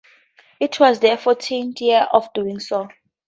[0.59, 2.87] It was their fourteenth year of doing so.